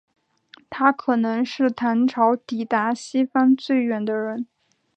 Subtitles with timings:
[0.67, 4.47] 他可能是唐朝抵达西方最远的人。